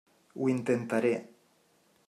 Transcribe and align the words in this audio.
Ho 0.37 0.47
intentaré. 0.53 1.13